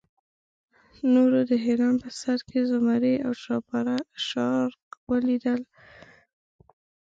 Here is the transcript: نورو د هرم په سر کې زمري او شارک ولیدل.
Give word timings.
نورو 1.13 1.39
د 1.49 1.51
هرم 1.63 1.95
په 2.03 2.09
سر 2.21 2.39
کې 2.49 2.59
زمري 2.71 3.15
او 3.25 3.33
شارک 4.27 4.89
ولیدل. 5.09 5.61